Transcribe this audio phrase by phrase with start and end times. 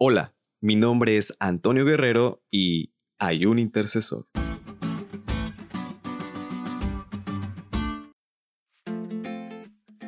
[0.00, 4.26] Hola, mi nombre es Antonio Guerrero y hay un intercesor.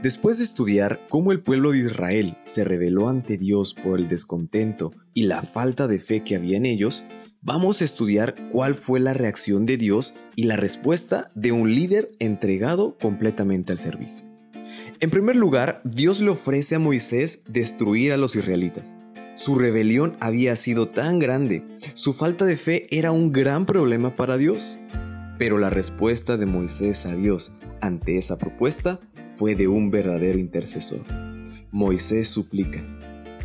[0.01, 4.93] Después de estudiar cómo el pueblo de Israel se rebeló ante Dios por el descontento
[5.13, 7.05] y la falta de fe que había en ellos,
[7.41, 12.13] vamos a estudiar cuál fue la reacción de Dios y la respuesta de un líder
[12.21, 14.25] entregado completamente al servicio.
[15.01, 19.01] En primer lugar, Dios le ofrece a Moisés destruir a los israelitas.
[19.35, 24.37] Su rebelión había sido tan grande, su falta de fe era un gran problema para
[24.37, 24.79] Dios.
[25.39, 29.01] Pero la respuesta de Moisés a Dios ante esa propuesta
[29.33, 31.01] fue de un verdadero intercesor.
[31.71, 32.85] Moisés suplica,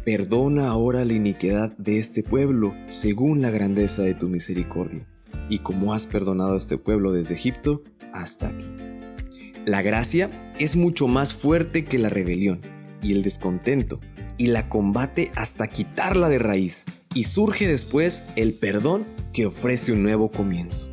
[0.04, 5.08] perdona ahora la iniquidad de este pueblo según la grandeza de tu misericordia,
[5.50, 8.66] y como has perdonado a este pueblo desde Egipto hasta aquí.
[9.66, 10.30] La gracia
[10.60, 12.60] es mucho más fuerte que la rebelión
[13.02, 14.00] y el descontento,
[14.38, 20.04] y la combate hasta quitarla de raíz, y surge después el perdón que ofrece un
[20.04, 20.90] nuevo comienzo.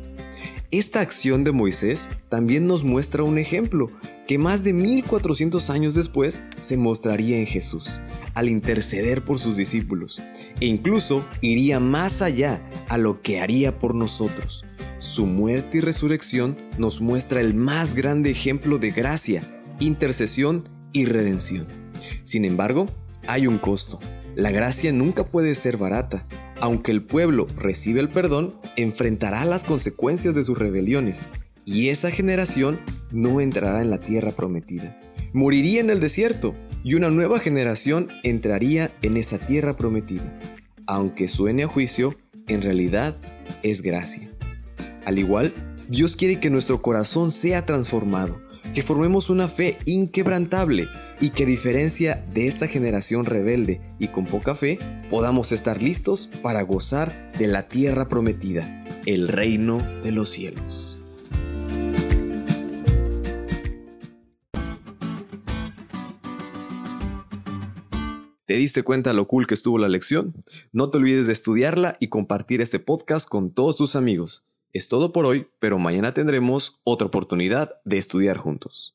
[0.71, 3.91] Esta acción de Moisés también nos muestra un ejemplo
[4.27, 8.01] que más de 1400 años después se mostraría en Jesús,
[8.33, 10.21] al interceder por sus discípulos,
[10.59, 14.65] e incluso iría más allá a lo que haría por nosotros.
[14.97, 19.43] Su muerte y resurrección nos muestra el más grande ejemplo de gracia,
[19.79, 21.67] intercesión y redención.
[22.23, 22.87] Sin embargo,
[23.27, 23.99] hay un costo.
[24.35, 26.25] La gracia nunca puede ser barata.
[26.59, 31.29] Aunque el pueblo recibe el perdón, enfrentará las consecuencias de sus rebeliones,
[31.65, 32.79] y esa generación
[33.11, 34.99] no entrará en la tierra prometida.
[35.33, 40.39] Moriría en el desierto, y una nueva generación entraría en esa tierra prometida.
[40.85, 42.15] Aunque suene a juicio,
[42.47, 43.17] en realidad
[43.61, 44.29] es gracia.
[45.05, 45.53] Al igual,
[45.87, 48.41] Dios quiere que nuestro corazón sea transformado,
[48.73, 50.89] que formemos una fe inquebrantable
[51.23, 54.77] y que a diferencia de esta generación rebelde y con poca fe,
[55.09, 60.99] podamos estar listos para gozar de la tierra prometida, el reino de los cielos.
[68.45, 70.35] ¿Te diste cuenta lo cool que estuvo la lección?
[70.73, 74.45] No te olvides de estudiarla y compartir este podcast con todos tus amigos.
[74.73, 78.91] Es todo por hoy, pero mañana tendremos otra oportunidad de estudiar juntos.